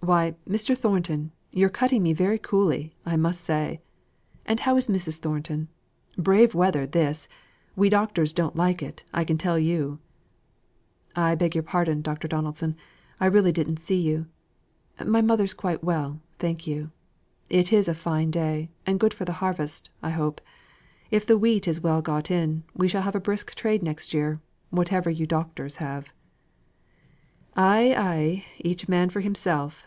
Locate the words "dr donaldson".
12.00-12.74